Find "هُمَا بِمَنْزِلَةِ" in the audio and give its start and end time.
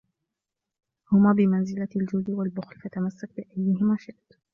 1.11-1.87